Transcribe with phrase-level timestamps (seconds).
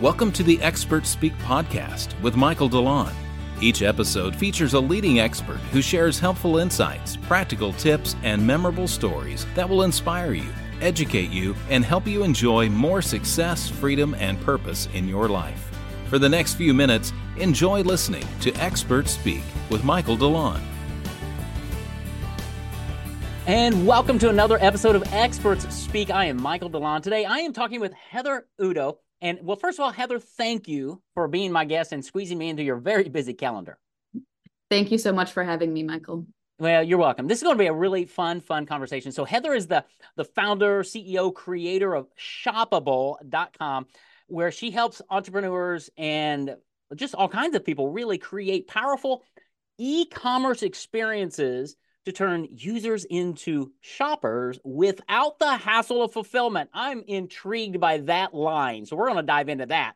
[0.00, 3.12] Welcome to the Expert Speak podcast with Michael DeLon.
[3.60, 9.44] Each episode features a leading expert who shares helpful insights, practical tips, and memorable stories
[9.54, 10.48] that will inspire you,
[10.80, 15.70] educate you, and help you enjoy more success, freedom, and purpose in your life.
[16.06, 20.62] For the next few minutes, enjoy listening to Expert Speak with Michael DeLon.
[23.46, 26.10] And welcome to another episode of Experts Speak.
[26.10, 27.02] I am Michael DeLon.
[27.02, 29.00] Today I am talking with Heather Udo.
[29.22, 32.48] And well, first of all, Heather, thank you for being my guest and squeezing me
[32.48, 33.78] into your very busy calendar.
[34.70, 36.26] Thank you so much for having me, Michael.
[36.58, 37.26] Well, you're welcome.
[37.26, 39.12] This is going to be a really fun, fun conversation.
[39.12, 39.84] So Heather is the
[40.16, 43.86] the founder, CEO, creator of shoppable.com,
[44.28, 46.56] where she helps entrepreneurs and
[46.94, 49.22] just all kinds of people really create powerful
[49.78, 56.70] e-commerce experiences to turn users into shoppers without the hassle of fulfillment.
[56.72, 58.86] I'm intrigued by that line.
[58.86, 59.94] So we're going to dive into that.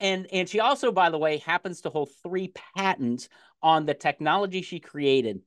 [0.00, 3.28] And and she also by the way happens to hold 3 patents
[3.62, 5.40] on the technology she created.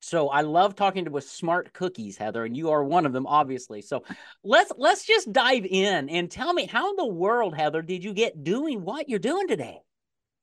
[0.00, 3.26] So I love talking to with smart cookies, Heather, and you are one of them,
[3.26, 3.80] obviously.
[3.80, 4.04] So
[4.42, 8.12] let's let's just dive in and tell me how in the world, Heather, did you
[8.12, 9.78] get doing what you're doing today?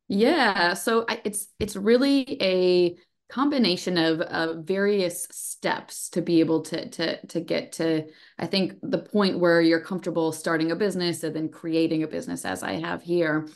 [0.08, 2.96] Yeah, so it's it's really a
[3.32, 8.06] combination of, of various steps to be able to to to get to
[8.38, 12.44] I think the point where you're comfortable starting a business and then creating a business
[12.44, 13.48] as I have here.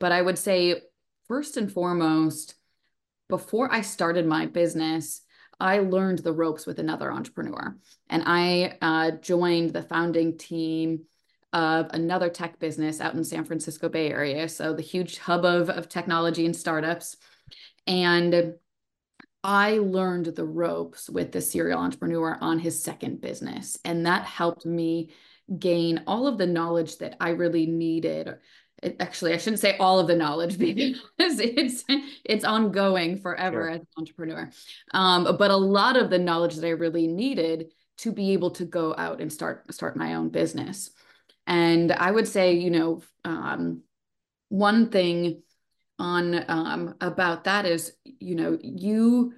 [0.00, 0.82] But I would say
[1.28, 2.56] first and foremost,
[3.28, 5.22] before I started my business,
[5.60, 7.76] I learned the ropes with another entrepreneur,
[8.08, 11.02] and I uh, joined the founding team
[11.52, 15.70] of another tech business out in San Francisco Bay Area, so the huge hub of
[15.70, 17.16] of technology and startups,
[17.86, 18.54] and
[19.42, 23.78] I learned the ropes with the serial entrepreneur on his second business.
[23.84, 25.12] And that helped me
[25.58, 28.36] gain all of the knowledge that I really needed.
[28.82, 31.84] It, actually, I shouldn't say all of the knowledge because it's
[32.24, 33.70] it's ongoing forever sure.
[33.70, 34.50] as an entrepreneur.
[34.92, 38.64] Um, but a lot of the knowledge that I really needed to be able to
[38.64, 40.90] go out and start start my own business.
[41.46, 43.82] And I would say, you know, um,
[44.48, 45.42] one thing
[46.00, 49.34] on um, about that is you know you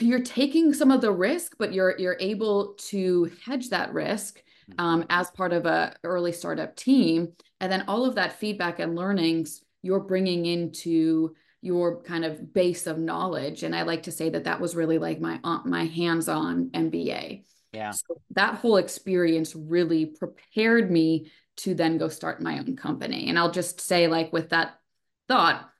[0.00, 4.80] you're taking some of the risk but you're you're able to hedge that risk mm-hmm.
[4.80, 7.32] um, as part of a early startup team.
[7.60, 12.86] And then all of that feedback and learnings you're bringing into your kind of base
[12.86, 13.62] of knowledge.
[13.64, 17.42] And i like to say that that was really like my uh, my hands-on mba
[17.72, 17.90] yeah.
[17.90, 23.28] So that whole experience really prepared me to then go start my own company.
[23.28, 24.78] And i'll just say like with that
[25.28, 25.70] thought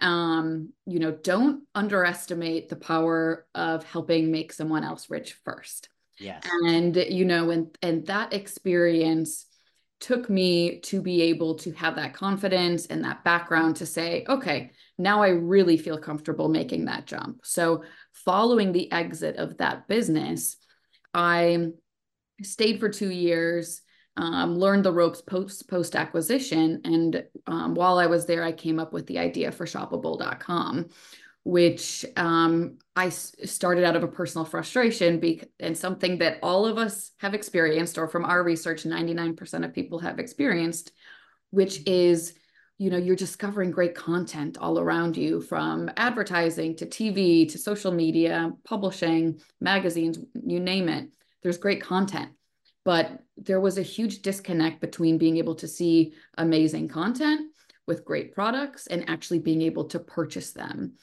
[0.00, 5.88] um you know don't underestimate the power of helping make someone else rich first.
[6.18, 6.44] Yes.
[6.64, 9.46] And you know and and that experience
[9.98, 14.72] took me to be able to have that confidence and that background to say okay
[14.98, 17.40] now i really feel comfortable making that jump.
[17.44, 20.56] So following the exit of that business
[21.14, 21.68] i
[22.42, 23.82] stayed for 2 years
[24.16, 26.80] um, learned the ropes post post acquisition.
[26.84, 30.88] And um, while I was there, I came up with the idea for shoppable.com,
[31.44, 36.78] which um, I started out of a personal frustration be- and something that all of
[36.78, 40.92] us have experienced, or from our research, 99% of people have experienced,
[41.50, 42.34] which is
[42.78, 47.92] you know you're discovering great content all around you from advertising to tv to social
[47.92, 51.08] media publishing magazines you name it
[51.42, 52.30] there's great content
[52.84, 57.52] but there was a huge disconnect between being able to see amazing content
[57.86, 60.94] with great products and actually being able to purchase them.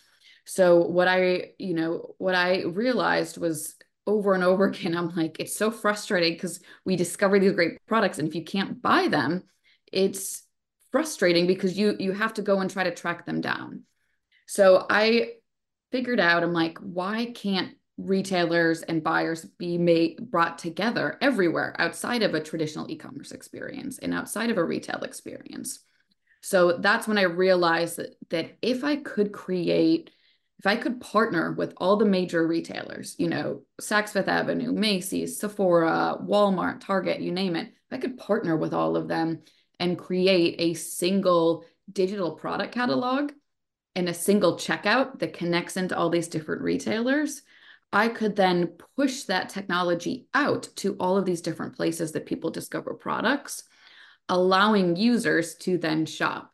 [0.45, 3.75] So what i you know what i realized was
[4.07, 8.17] over and over again i'm like it's so frustrating because we discover these great products
[8.17, 9.43] and if you can't buy them
[9.91, 10.43] it's
[10.91, 13.83] frustrating because you you have to go and try to track them down.
[14.47, 15.33] So i
[15.91, 22.23] figured out i'm like why can't retailers and buyers be made brought together everywhere outside
[22.23, 25.79] of a traditional e-commerce experience and outside of a retail experience.
[26.41, 30.11] So that's when i realized that, that if i could create
[30.59, 35.37] if i could partner with all the major retailers you know saks fifth avenue macy's
[35.37, 39.41] sephora walmart target you name it if i could partner with all of them
[39.81, 43.33] and create a single digital product catalog
[43.95, 47.41] and a single checkout that connects into all these different retailers
[47.91, 52.51] I could then push that technology out to all of these different places that people
[52.51, 53.63] discover products,
[54.27, 56.51] allowing users to then shop.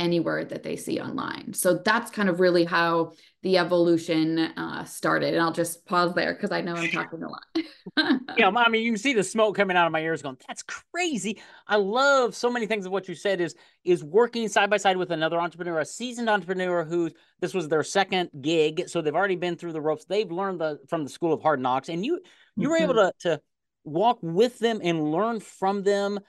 [0.00, 1.52] Anywhere that they see online.
[1.52, 3.12] So that's kind of really how
[3.42, 5.34] the evolution uh, started.
[5.34, 8.20] And I'll just pause there because I know I'm talking a lot.
[8.36, 10.62] yeah, I mean, you can see the smoke coming out of my ears, going, "That's
[10.62, 13.40] crazy." I love so many things of what you said.
[13.40, 13.54] Is
[13.84, 17.10] is working side by side with another entrepreneur, a seasoned entrepreneur who
[17.40, 20.06] this was their second gig, so they've already been through the ropes.
[20.06, 22.20] They've learned the from the school of hard knocks, and you
[22.56, 22.84] you were mm-hmm.
[22.84, 23.40] able to to
[23.84, 26.20] walk with them and learn from them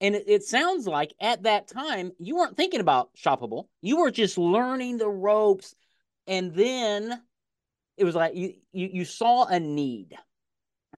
[0.00, 3.66] and it, it, sounds like at that time you weren't thinking about shoppable.
[3.82, 5.74] You were just learning the ropes.
[6.26, 7.20] And then
[7.96, 10.16] it was like you you, you saw a need.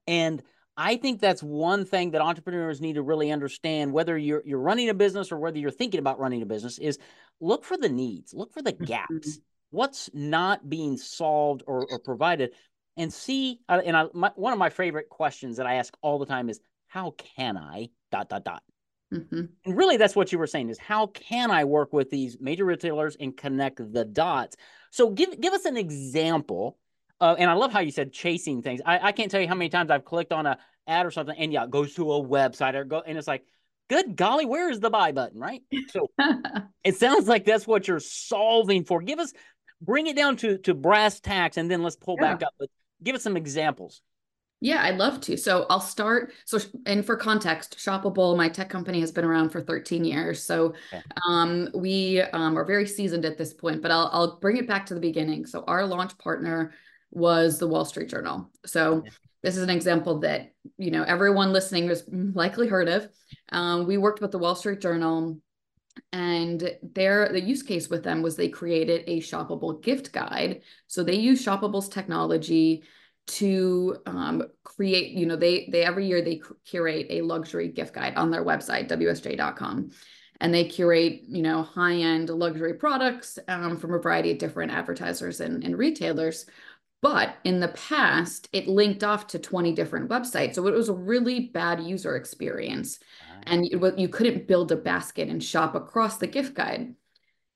[0.07, 0.41] And
[0.75, 4.89] I think that's one thing that entrepreneurs need to really understand, whether you're you're running
[4.89, 6.97] a business or whether you're thinking about running a business, is
[7.39, 8.85] look for the needs, look for the mm-hmm.
[8.85, 9.39] gaps.
[9.69, 12.51] What's not being solved or, or provided,
[12.95, 13.59] and see.
[13.67, 16.49] Uh, and I, my, one of my favorite questions that I ask all the time
[16.49, 18.63] is, "How can I?" Dot dot dot.
[19.13, 19.41] Mm-hmm.
[19.65, 22.65] And really, that's what you were saying is how can I work with these major
[22.65, 24.57] retailers and connect the dots?
[24.91, 26.77] So give give us an example.
[27.21, 28.81] Uh, and I love how you said chasing things.
[28.85, 30.57] I, I can't tell you how many times I've clicked on a
[30.87, 33.45] ad or something, and yeah, it goes to a website or go, and it's like,
[33.89, 35.61] good golly, where is the buy button, right?
[35.89, 36.09] So
[36.83, 39.01] it sounds like that's what you're solving for.
[39.01, 39.31] Give us,
[39.81, 42.33] bring it down to to brass tacks, and then let's pull yeah.
[42.33, 42.53] back up.
[42.59, 42.69] But
[43.01, 44.01] give us some examples.
[44.63, 45.35] Yeah, I'd love to.
[45.35, 46.31] So I'll start.
[46.45, 50.41] So, and for context, Shoppable, my tech company, has been around for 13 years.
[50.41, 50.73] So
[51.27, 54.85] um, we um, are very seasoned at this point, but I'll, I'll bring it back
[54.85, 55.45] to the beginning.
[55.45, 56.71] So our launch partner
[57.11, 58.49] was the Wall Street Journal.
[58.65, 59.03] So
[59.41, 63.09] this is an example that, you know, everyone listening has likely heard of.
[63.49, 65.39] Um, we worked with the Wall Street Journal
[66.13, 70.61] and their the use case with them was they created a shoppable gift guide.
[70.87, 72.83] So they use Shoppable's technology
[73.25, 78.15] to um, create you know they they every year they curate a luxury gift guide
[78.15, 79.89] on their website wsj.com
[80.41, 84.71] and they curate you know high end luxury products um, from a variety of different
[84.71, 86.45] advertisers and, and retailers.
[87.01, 90.55] But in the past it linked off to 20 different websites.
[90.55, 92.99] So it was a really bad user experience.
[93.45, 96.95] And you, you couldn't build a basket and shop across the gift guide.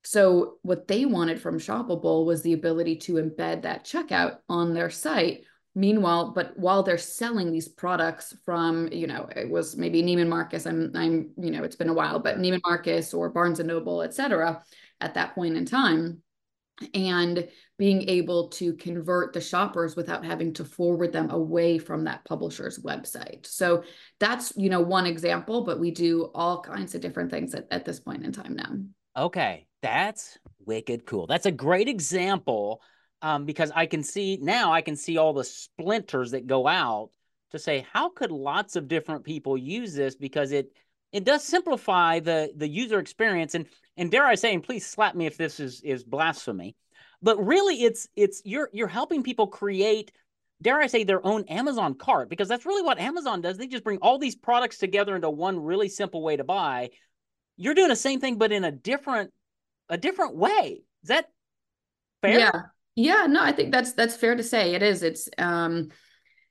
[0.04, 4.90] So what they wanted from shoppable was the ability to embed that checkout on their
[4.90, 5.46] site
[5.78, 10.66] Meanwhile, but while they're selling these products from, you know, it was maybe Neiman Marcus,
[10.66, 14.02] I'm, I'm, you know, it's been a while, but Neiman Marcus or Barnes and Noble,
[14.02, 14.64] et cetera,
[15.02, 16.24] at that point in time,
[16.96, 17.48] and
[17.78, 22.80] being able to convert the shoppers without having to forward them away from that publisher's
[22.80, 23.46] website.
[23.46, 23.84] So
[24.20, 27.86] that's, you know, one example, but we do all kinds of different things at, at
[27.86, 29.26] this point in time now.
[29.26, 29.68] Okay.
[29.84, 31.28] That's wicked cool.
[31.28, 32.82] That's a great example
[33.22, 37.10] um, because I can see now I can see all the splinters that go out
[37.52, 40.16] to say how could lots of different people use this?
[40.16, 40.72] Because it
[41.12, 45.16] it does simplify the the user experience and and dare I say and please slap
[45.16, 46.76] me if this is is blasphemy
[47.22, 50.12] but really it's it's you're you're helping people create
[50.62, 53.58] dare I say their own Amazon cart because that's really what Amazon does.
[53.58, 56.90] They just bring all these products together into one really simple way to buy.
[57.56, 59.32] You're doing the same thing but in a different
[59.90, 60.82] a different way.
[61.04, 61.30] Is that
[62.22, 62.40] fair?
[62.40, 62.62] Yeah
[62.98, 64.74] yeah, no, I think that's that's fair to say.
[64.74, 65.04] It is.
[65.04, 65.90] It's um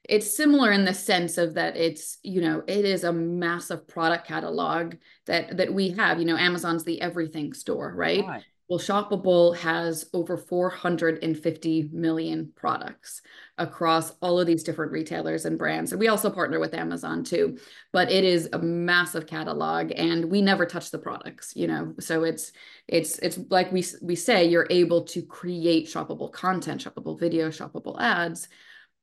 [0.09, 4.29] it's similar in the sense of that it's, you know, it is a massive product
[4.29, 4.95] catalog
[5.27, 6.21] that that we have.
[6.21, 8.25] You know, Amazon's the everything store, right?
[8.25, 8.45] right.
[8.69, 13.23] Well, Shoppable has over 450 million products
[13.59, 15.93] across all of these different retailers and brands.
[15.93, 17.59] And we also partner with Amazon too,
[17.93, 21.95] but it is a massive catalog and we never touch the products, you know.
[22.00, 22.50] So it's
[22.88, 28.00] it's it's like we we say you're able to create shoppable content, shoppable video, shoppable
[28.00, 28.49] ads,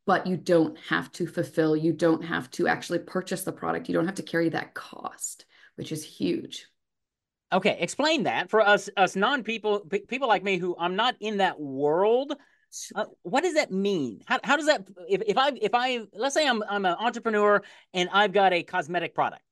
[0.06, 3.96] but you don't have to fulfill, you don't have to actually purchase the product, you
[3.96, 5.46] don't have to carry that cost,
[5.76, 6.68] which is huge.
[7.54, 11.38] Okay, explain that for us us non people people like me who I'm not in
[11.38, 12.34] that world.
[12.96, 14.22] Uh, what does that mean?
[14.26, 17.62] How, how does that if, if I if I let's say I'm I'm an entrepreneur
[17.94, 19.44] and I've got a cosmetic product.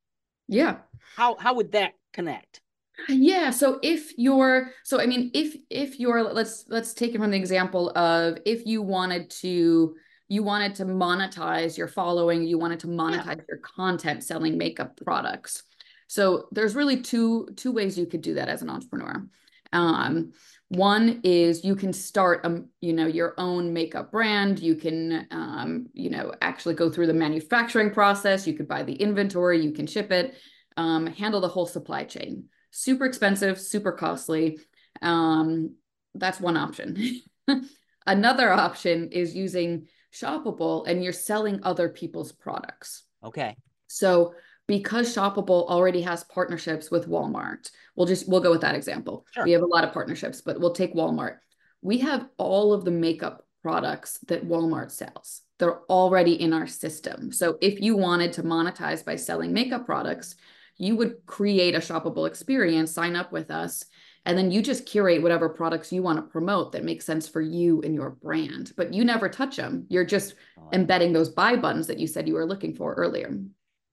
[0.48, 0.78] Yeah.
[1.16, 2.62] How how would that connect?
[3.08, 7.32] Yeah, so if you're so I mean if if you're let's let's take it from
[7.32, 9.96] the example of if you wanted to
[10.28, 13.44] you wanted to monetize your following, you wanted to monetize yeah.
[13.50, 15.64] your content selling makeup products
[16.12, 19.26] so there's really two two ways you could do that as an entrepreneur.
[19.72, 20.34] Um,
[20.68, 24.60] one is you can start a, um, you know your own makeup brand.
[24.60, 28.46] You can um, you know actually go through the manufacturing process.
[28.46, 29.64] You could buy the inventory.
[29.64, 30.36] You can ship it.
[30.76, 32.50] Um, handle the whole supply chain.
[32.72, 34.60] Super expensive, super costly.
[35.02, 35.78] Um,
[36.14, 37.22] that's one option.
[38.06, 43.04] Another option is using Shoppable and you're selling other people's products.
[43.24, 43.56] Okay.
[43.88, 44.34] So
[44.72, 47.70] because Shoppable already has partnerships with Walmart.
[47.98, 49.26] We'll just we'll go with that example.
[49.34, 49.44] Sure.
[49.44, 51.40] We have a lot of partnerships, but we'll take Walmart.
[51.82, 55.42] We have all of the makeup products that Walmart sells.
[55.60, 57.34] They're already in our system.
[57.34, 60.36] So if you wanted to monetize by selling makeup products,
[60.78, 63.84] you would create a shoppable experience, sign up with us,
[64.26, 67.42] and then you just curate whatever products you want to promote that makes sense for
[67.42, 68.72] you and your brand.
[68.78, 69.86] But you never touch them.
[69.90, 70.36] You're just
[70.72, 73.38] embedding those buy buttons that you said you were looking for earlier.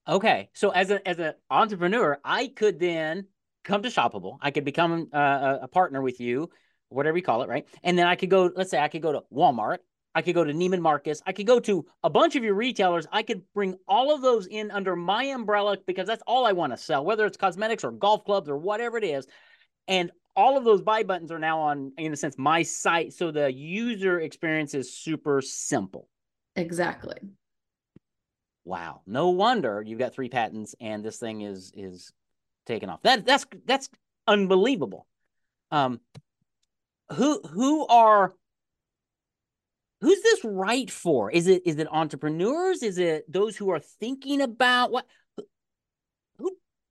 [0.08, 3.26] Okay, so as a as an entrepreneur, I could then
[3.64, 4.38] come to Shoppable.
[4.40, 6.48] I could become uh, a partner with you,
[6.88, 7.66] whatever you call it, right?
[7.82, 8.50] And then I could go.
[8.54, 9.78] Let's say I could go to Walmart.
[10.14, 11.20] I could go to Neiman Marcus.
[11.26, 13.06] I could go to a bunch of your retailers.
[13.12, 16.72] I could bring all of those in under my umbrella because that's all I want
[16.72, 19.26] to sell, whether it's cosmetics or golf clubs or whatever it is.
[19.86, 23.12] And all of those buy buttons are now on, in a sense, my site.
[23.12, 26.08] So the user experience is super simple.
[26.56, 27.18] Exactly.
[28.68, 29.00] Wow.
[29.06, 32.12] No wonder you've got three patents and this thing is is
[32.66, 33.00] taken off.
[33.02, 33.88] That that's that's
[34.26, 35.06] unbelievable.
[35.70, 36.00] Um
[37.14, 38.34] who who are
[40.02, 41.30] who's this right for?
[41.30, 42.82] Is it is it entrepreneurs?
[42.82, 45.06] Is it those who are thinking about what
[46.36, 46.50] who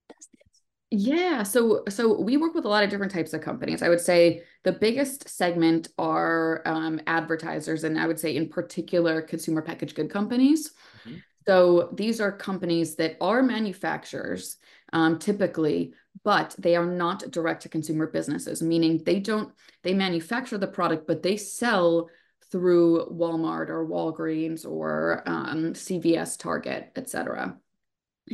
[0.09, 0.61] does this?
[0.89, 3.83] Yeah, so so we work with a lot of different types of companies.
[3.83, 9.21] I would say the biggest segment are um, advertisers, and I would say in particular
[9.21, 10.71] consumer packaged good companies.
[11.05, 11.17] Mm-hmm.
[11.47, 14.57] So these are companies that are manufacturers
[14.91, 20.57] um, typically, but they are not direct to consumer businesses, meaning they don't they manufacture
[20.57, 22.09] the product, but they sell
[22.51, 27.57] through Walmart or Walgreens or um, CVS, Target, etc.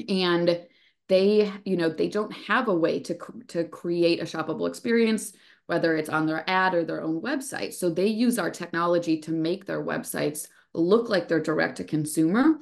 [0.07, 0.65] And
[1.07, 3.17] they, you know, they don't have a way to
[3.49, 5.33] to create a shoppable experience,
[5.67, 7.73] whether it's on their ad or their own website.
[7.73, 12.59] So they use our technology to make their websites look like they're direct to consumer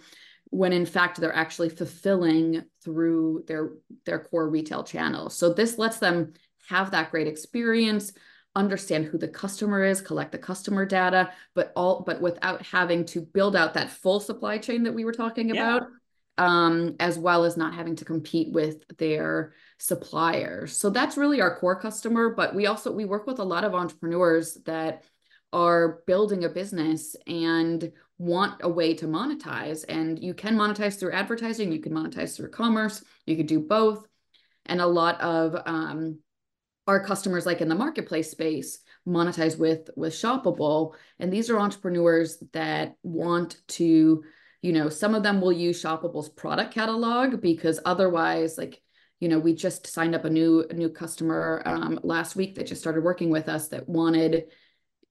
[0.51, 3.71] when in fact they're actually fulfilling through their
[4.05, 5.35] their core retail channels.
[5.35, 6.33] So this lets them
[6.69, 8.13] have that great experience
[8.53, 13.21] understand who the customer is, collect the customer data, but all but without having to
[13.21, 15.77] build out that full supply chain that we were talking yeah.
[15.77, 15.87] about.
[16.37, 20.75] Um, as well as not having to compete with their suppliers.
[20.75, 22.33] So that's really our core customer.
[22.33, 25.03] But we also we work with a lot of entrepreneurs that
[25.53, 27.91] are building a business and
[28.21, 29.83] want a way to monetize.
[29.89, 34.05] And you can monetize through advertising, you can monetize through commerce, you could do both.
[34.67, 36.19] And a lot of um,
[36.87, 42.43] our customers like in the marketplace space monetize with with shoppable and these are entrepreneurs
[42.53, 44.23] that want to
[44.61, 48.81] you know some of them will use shoppable's product catalog because otherwise like
[49.19, 52.67] you know we just signed up a new a new customer um, last week that
[52.67, 54.45] just started working with us that wanted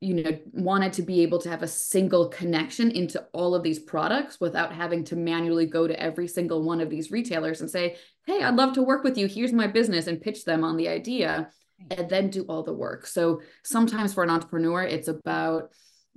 [0.00, 3.78] you know wanted to be able to have a single connection into all of these
[3.78, 7.96] products without having to manually go to every single one of these retailers and say
[8.26, 10.88] hey i'd love to work with you here's my business and pitch them on the
[10.88, 11.50] idea
[11.90, 13.06] and then do all the work.
[13.06, 15.70] So sometimes for an entrepreneur, it's about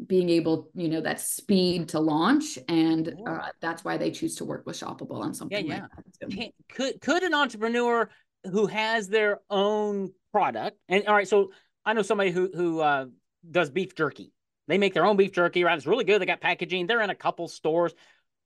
[0.06, 4.46] being able, you know, that speed to launch, and uh, that's why they choose to
[4.46, 6.30] work with Shoppable on something yeah, yeah.
[6.30, 6.52] like that.
[6.74, 8.10] Could could an entrepreneur
[8.46, 11.52] who has their own product, and all right, so
[11.86, 13.06] I know somebody who who uh,
[13.50, 14.32] does beef jerky.
[14.68, 15.78] They make their own beef jerky, right?
[15.78, 16.22] It's really good.
[16.22, 16.88] They got packaging.
[16.88, 17.94] They're in a couple stores.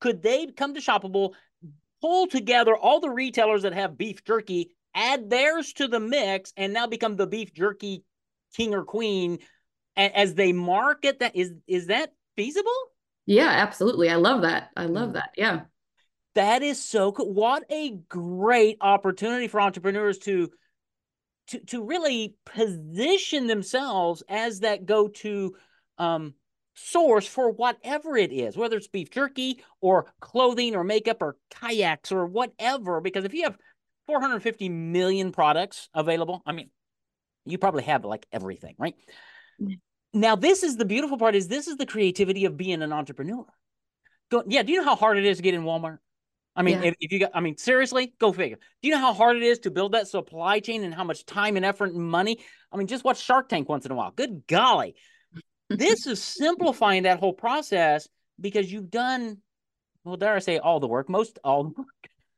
[0.02, 1.34] Could they come to Shoppable,
[2.02, 6.74] pull together all the retailers that have beef jerky add theirs to the mix, and
[6.74, 8.04] now become the beef jerky
[8.56, 9.40] king or queen
[9.96, 12.72] as they market that is is that feasible
[13.26, 15.14] yeah absolutely i love that i love mm.
[15.14, 15.62] that yeah
[16.36, 20.50] that is so cool what a great opportunity for entrepreneurs to
[21.48, 25.56] to to really position themselves as that go-to
[25.98, 26.34] um
[26.76, 32.12] source for whatever it is whether it's beef jerky or clothing or makeup or kayaks
[32.12, 33.58] or whatever because if you have
[34.08, 36.42] 450 million products available.
[36.46, 36.70] I mean,
[37.46, 38.96] you probably have like everything, right?
[40.14, 43.46] Now, this is the beautiful part is this is the creativity of being an entrepreneur.
[44.32, 46.00] Go, yeah, do you know how hard it is to get in Walmart?
[46.58, 46.90] I mean, yeah.
[46.90, 48.58] if, if, you got, I mean, seriously, go figure.
[48.82, 51.26] Do you know how hard it is to build that supply chain and how much
[51.26, 52.40] time and effort and money?
[52.72, 54.12] I mean, just watch Shark Tank once in a while.
[54.12, 54.96] Good golly.
[55.70, 58.10] this is simplifying that whole process
[58.42, 59.38] because you've done,
[60.04, 61.88] well, dare I say, all the work, most all the work.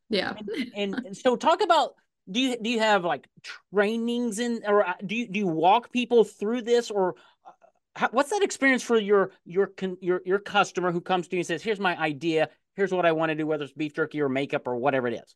[0.10, 0.34] Yeah.
[0.76, 1.94] And, and, so talk about
[2.30, 3.28] do you do you have like
[3.74, 7.52] trainings in or uh, do you do you walk people through this or uh,
[7.96, 9.72] how, what's that experience for your your
[10.02, 13.12] your your customer who comes to you and says here's my idea here's what I
[13.12, 15.36] want to do whether it's beef jerky or makeup or whatever it is.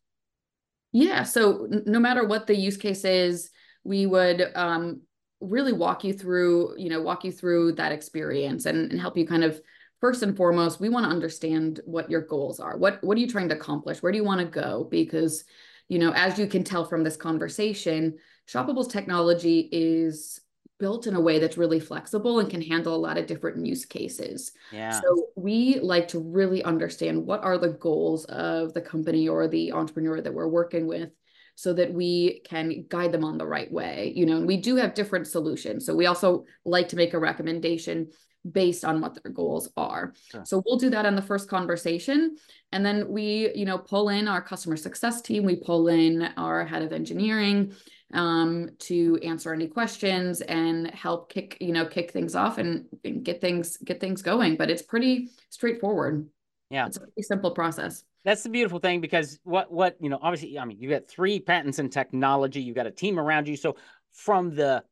[0.92, 3.50] Yeah, so no matter what the use case is,
[3.82, 5.02] we would um,
[5.40, 9.26] really walk you through, you know, walk you through that experience and, and help you
[9.26, 9.60] kind of
[10.00, 12.76] first and foremost, we want to understand what your goals are.
[12.76, 14.02] What what are you trying to accomplish?
[14.02, 14.86] Where do you want to go?
[14.90, 15.44] Because,
[15.88, 20.40] you know, as you can tell from this conversation, Shoppable's technology is
[20.78, 23.84] built in a way that's really flexible and can handle a lot of different use
[23.84, 24.52] cases.
[24.72, 25.00] Yeah.
[25.00, 29.72] So we like to really understand what are the goals of the company or the
[29.72, 31.10] entrepreneur that we're working with
[31.54, 34.12] so that we can guide them on the right way.
[34.16, 35.86] You know, and we do have different solutions.
[35.86, 38.08] So we also like to make a recommendation
[38.50, 40.12] based on what their goals are.
[40.30, 40.44] Sure.
[40.44, 42.36] So we'll do that in the first conversation.
[42.72, 46.64] And then we, you know, pull in our customer success team, we pull in our
[46.64, 47.74] head of engineering
[48.12, 53.24] um, to answer any questions and help kick, you know, kick things off and, and
[53.24, 54.56] get things get things going.
[54.56, 56.28] But it's pretty straightforward.
[56.70, 56.86] Yeah.
[56.86, 58.04] It's a pretty simple process.
[58.24, 61.40] That's the beautiful thing because what what you know, obviously, I mean, you've got three
[61.40, 63.56] patents in technology, you've got a team around you.
[63.56, 63.76] So
[64.12, 64.82] from the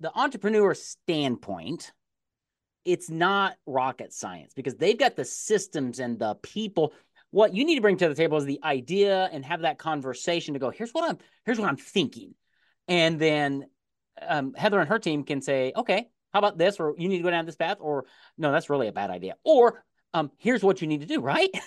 [0.00, 1.92] the entrepreneur standpoint,
[2.84, 6.92] it's not rocket science because they've got the systems and the people.
[7.30, 10.54] What you need to bring to the table is the idea and have that conversation
[10.54, 12.34] to go, here's what I'm here's what I'm thinking.
[12.86, 13.66] And then
[14.20, 16.78] um, Heather and her team can say, okay, how about this?
[16.78, 18.04] Or you need to go down this path, or
[18.36, 19.36] no, that's really a bad idea.
[19.44, 21.50] Or um, here's what you need to do, right?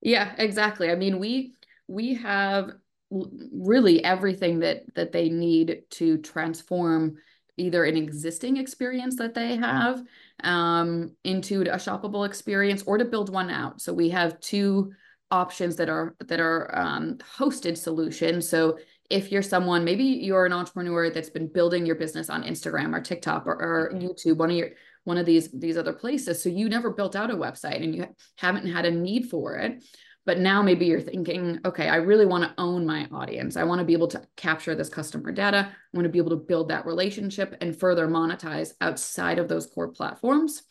[0.00, 0.92] Yeah, exactly.
[0.92, 1.54] I mean, we
[1.88, 2.70] we have
[3.10, 7.16] really everything that that they need to transform
[7.58, 10.02] either an existing experience that they have
[10.44, 13.80] um, into a shoppable experience or to build one out.
[13.80, 14.92] So we have two
[15.30, 18.48] options that are that are um, hosted solutions.
[18.48, 18.78] So
[19.10, 23.00] if you're someone, maybe you're an entrepreneur that's been building your business on Instagram or
[23.00, 24.06] TikTok or, or mm-hmm.
[24.06, 24.70] YouTube, one of your
[25.04, 26.42] one of these these other places.
[26.42, 29.82] So you never built out a website and you haven't had a need for it.
[30.28, 33.56] But now maybe you're thinking, okay, I really want to own my audience.
[33.56, 35.70] I want to be able to capture this customer data.
[35.70, 39.64] I want to be able to build that relationship and further monetize outside of those
[39.64, 40.64] core platforms.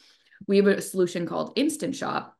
[0.48, 2.38] We have a solution called Instant Shop,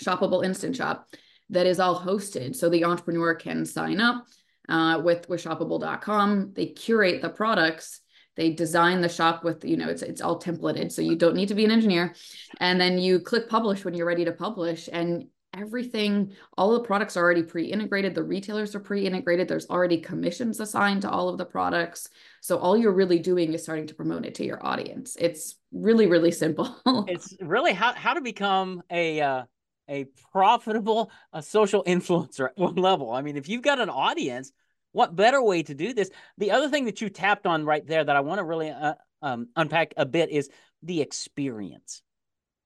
[0.00, 1.08] Shoppable Instant Shop,
[1.50, 2.54] that is all hosted.
[2.54, 4.24] So the entrepreneur can sign up
[4.68, 6.52] uh, with, with shoppable.com.
[6.54, 8.00] They curate the products
[8.36, 11.46] they design the shop with you know it's it's all templated so you don't need
[11.46, 12.12] to be an engineer
[12.58, 17.16] and then you click publish when you're ready to publish and everything all the products
[17.16, 21.44] are already pre-integrated the retailers are pre-integrated there's already commissions assigned to all of the
[21.44, 22.08] products.
[22.40, 25.16] So all you're really doing is starting to promote it to your audience.
[25.18, 26.76] It's really really simple.
[27.08, 29.42] It's really how, how to become a uh,
[29.88, 33.12] a profitable a social influencer at one level.
[33.12, 34.52] I mean if you've got an audience
[34.92, 36.08] what better way to do this?
[36.38, 38.94] The other thing that you tapped on right there that i want to really uh,
[39.22, 40.48] um, unpack a bit is
[40.82, 42.02] the experience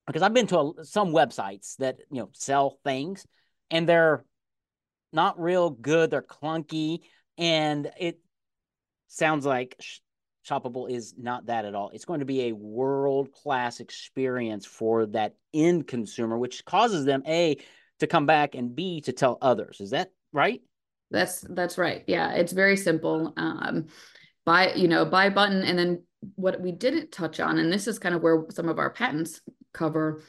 [0.09, 3.27] because I've been to a, some websites that you know sell things,
[3.71, 4.25] and they're
[5.12, 6.11] not real good.
[6.11, 7.01] They're clunky,
[7.37, 8.18] and it
[9.07, 9.77] sounds like
[10.49, 11.90] Shoppable is not that at all.
[11.92, 17.23] It's going to be a world class experience for that end consumer, which causes them
[17.27, 17.59] a
[18.01, 19.81] to come back and b to tell others.
[19.81, 20.62] Is that right?
[21.11, 22.05] That's that's right.
[22.07, 23.33] Yeah, it's very simple.
[23.37, 23.87] Um,
[24.44, 26.03] buy you know buy button, and then
[26.35, 29.40] what we didn't touch on, and this is kind of where some of our patents
[29.72, 30.22] cover,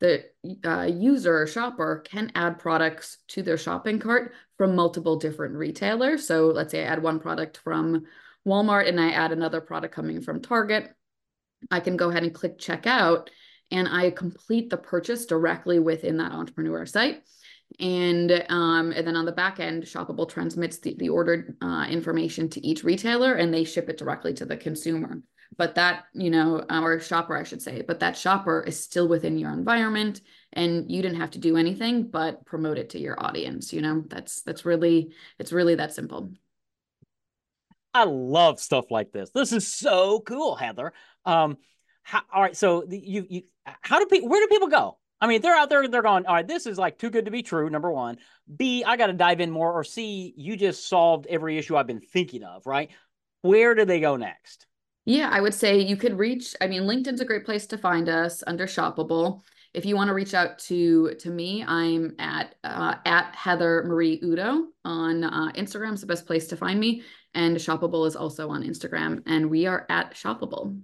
[0.00, 0.24] the
[0.64, 6.26] uh, user or shopper can add products to their shopping cart from multiple different retailers.
[6.26, 8.04] So let's say I add one product from
[8.46, 10.90] Walmart and I add another product coming from Target.
[11.70, 13.28] I can go ahead and click checkout
[13.70, 17.22] and I complete the purchase directly within that entrepreneur site.
[17.80, 22.48] And um, and then on the back end, Shoppable transmits the, the ordered uh, information
[22.50, 25.20] to each retailer and they ship it directly to the consumer
[25.56, 29.08] but that you know uh, or shopper i should say but that shopper is still
[29.08, 30.20] within your environment
[30.52, 34.04] and you didn't have to do anything but promote it to your audience you know
[34.08, 36.30] that's that's really it's really that simple
[37.94, 40.92] i love stuff like this this is so cool heather
[41.24, 41.56] um
[42.02, 45.40] how, all right so you you how do people where do people go I mean,
[45.40, 47.70] they're out there, they're going, all right, this is like too good to be true,
[47.70, 48.18] number one.
[48.54, 49.72] B, I got to dive in more.
[49.72, 52.90] Or C, you just solved every issue I've been thinking of, right?
[53.42, 54.65] Where do they go next?
[55.06, 58.08] Yeah, I would say you could reach, I mean, LinkedIn's a great place to find
[58.08, 59.42] us under Shoppable.
[59.72, 64.18] If you want to reach out to to me, I'm at uh, at Heather Marie
[64.22, 65.92] Udo on uh, Instagram.
[65.92, 67.02] It's the best place to find me.
[67.34, 70.80] And Shoppable is also on Instagram, and we are at Shoppable.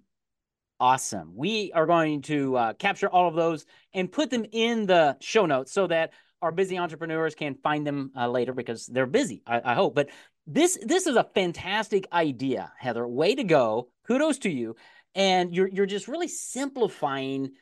[0.78, 1.32] Awesome.
[1.34, 5.46] We are going to uh, capture all of those and put them in the show
[5.46, 9.42] notes so that our busy entrepreneurs can find them uh, later because they're busy.
[9.46, 9.94] I, I hope.
[9.94, 10.10] But
[10.46, 13.06] this this is a fantastic idea, Heather.
[13.06, 13.88] Way to go!
[14.06, 14.76] Kudos to you.
[15.14, 17.52] And you're you're just really simplifying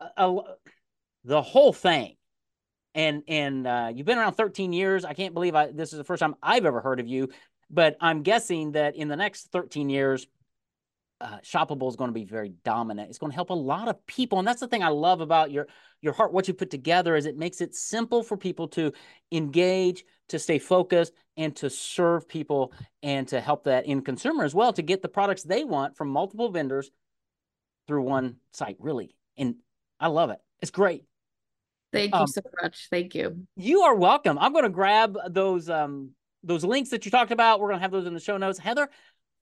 [0.00, 0.42] a, a,
[1.24, 2.16] the whole thing.
[2.94, 5.04] And and uh, you've been around 13 years.
[5.04, 7.30] I can't believe I, this is the first time I've ever heard of you.
[7.70, 10.26] But I'm guessing that in the next 13 years,
[11.20, 14.04] uh, shoppable is going to be very dominant it's going to help a lot of
[14.04, 15.68] people and that's the thing i love about your
[16.02, 18.92] your heart what you put together is it makes it simple for people to
[19.30, 24.54] engage to stay focused and to serve people and to help that end consumer as
[24.54, 26.90] well to get the products they want from multiple vendors
[27.86, 29.14] through one site really.
[29.36, 29.56] And
[30.00, 30.38] i love it.
[30.60, 31.04] It's great.
[31.92, 32.88] Thank you um, so much.
[32.90, 33.46] Thank you.
[33.56, 34.38] You are welcome.
[34.38, 36.10] I'm going to grab those um
[36.42, 37.60] those links that you talked about.
[37.60, 38.58] We're going to have those in the show notes.
[38.58, 38.88] Heather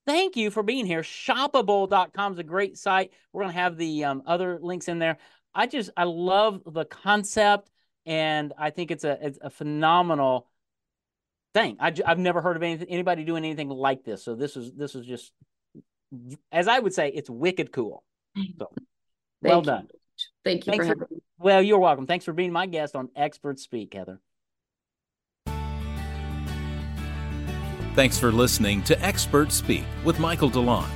[0.06, 1.02] thank you for being here.
[1.02, 3.12] Shoppable.com is a great site.
[3.32, 5.18] We're going to have the um, other links in there.
[5.54, 7.70] I just, I love the concept
[8.06, 10.48] and I think it's a, it's a phenomenal
[11.54, 11.76] thing.
[11.80, 14.24] I, have never heard of anything, anybody doing anything like this.
[14.24, 15.32] So this is, this is just,
[16.50, 18.04] as I would say, it's wicked cool.
[18.36, 18.58] Mm-hmm.
[18.58, 18.70] So
[19.42, 19.64] well you.
[19.64, 19.88] done.
[20.44, 21.22] Thank you Thanks for having me.
[21.38, 22.06] Well, you're welcome.
[22.06, 24.20] Thanks for being my guest on Expert Speak, Heather.
[27.94, 30.88] Thanks for listening to Expert Speak with Michael DeLon.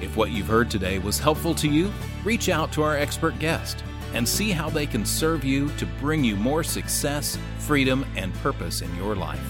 [0.00, 1.90] If what you've heard today was helpful to you,
[2.22, 6.22] reach out to our expert guest and see how they can serve you to bring
[6.22, 9.40] you more success, freedom, and purpose in your life.